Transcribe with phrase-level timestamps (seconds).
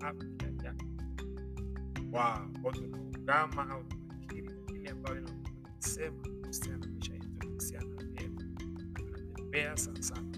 [0.00, 0.28] afya
[0.64, 0.84] yako.
[2.12, 8.42] Wow, kwa tunaungama au tunakiri kile ambayo inasema kuhusiana na maisha yetu, kuhusiana na neema,
[8.94, 10.32] tunatembea sana sana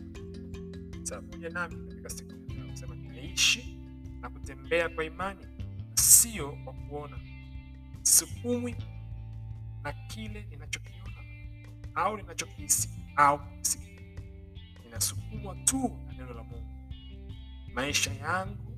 [1.03, 3.79] Sasa pamoja nami katika siku ya kusema nimeishi
[4.20, 5.47] na kutembea kwa imani
[5.95, 7.19] sio kwa kuona.
[8.03, 8.77] Sukumwi
[9.83, 11.03] na kile ninachokiona
[11.95, 14.01] au ninachokihisi au kusikia.
[14.84, 16.67] Ninasukumwa tu na neno la Mungu.
[17.75, 18.72] Maisha yangu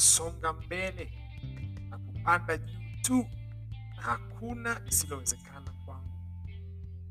[0.00, 1.10] yanasonga mbele
[1.90, 3.26] na kupanda juu tu,
[3.96, 6.10] na hakuna lisilowezekana kwangu.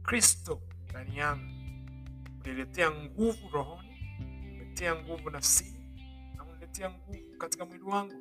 [0.04, 1.54] Kristo ndani yangu
[2.46, 3.90] uniletea nguvu rohoni,
[4.20, 5.96] uniletea nguvu nafsini,
[6.36, 8.14] na uniletea nguvu katika mwili wangu.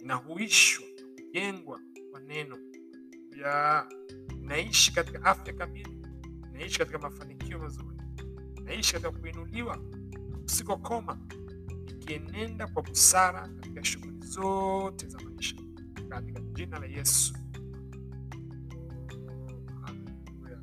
[0.00, 2.58] Ninahuishwa, kujengwa kwa neno
[3.42, 3.86] ya
[4.40, 6.06] naishi katika afya kamili,
[6.52, 7.96] naishi katika mafanikio mazuri,
[8.64, 9.78] naishi katika kuinuliwa
[10.44, 11.18] usikokoma,
[12.02, 15.56] nikienenda kwa busara katika shughuli zote za maisha,
[16.08, 17.34] katika jina la Yesu.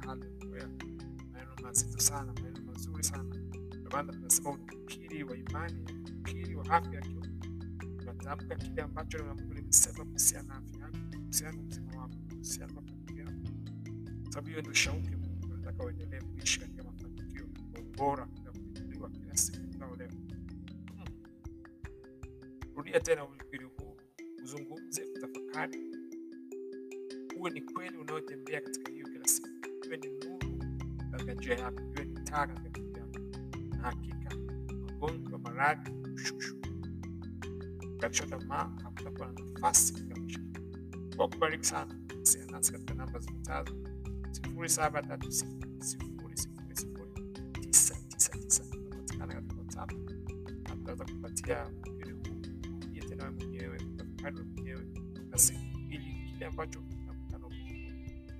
[0.05, 3.35] Maneno mazito sana, maneno mazuri sana.
[3.91, 5.85] Maana tunasema ukiri wa imani,
[6.19, 7.25] ukiri wa afya ya kiungu.
[7.97, 12.73] Tunatamka kile ambacho neno la Mungu limesema kuhusiana na afya yako, kuhusiana na wako, kuhusiana
[12.73, 13.39] na mafanikio yako,
[14.29, 15.53] sababu hiyo ndio shauku Mungu.
[15.53, 17.81] Anataka uendelee kuishi katika mafanikio, katika
[22.79, 23.97] Rudia tena ukiri huu,
[24.43, 25.79] uzungumze, utafakari,
[27.37, 29.47] uwe ni kweli unayotembea katika hiyo kila siku,
[29.85, 30.63] iwe ni nuru
[31.11, 33.19] katika njia yako, iwe ni taa katika njia yako,
[33.69, 34.35] na hakika
[34.85, 36.55] magonjwa, maradhi, ushushu,
[38.29, 40.39] tamaa hakutakuwa na nafasi katika maisha.
[41.17, 43.75] Kwa kubariki sana, wasiliana nasi katika namba zifuatazo:
[44.31, 46.37] sifuri saba tatu sifuri sifuri
[46.73, 47.11] sifuri
[47.61, 48.63] tisa tisa tisa.
[48.73, 49.91] Unapatikana katika WhatsApp.
[50.63, 51.67] Na tutaweza kupatia
[53.19, 54.85] tena mwenyewe, utafakari mwenyewe
[55.31, 55.53] basi
[55.89, 57.47] ili kile ambacho kinakutana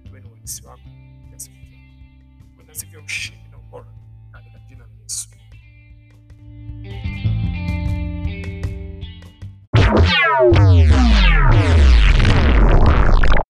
[0.10, 0.90] uwe ni uhalisi wako
[2.94, 3.94] ya ushindi na ubora
[4.32, 5.30] katika jina la Yesu.
[10.74, 10.99] Yeah.